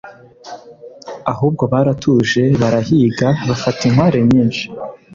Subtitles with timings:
[1.31, 4.63] ahubwo baratuje barahiga bafata inkware nyinshi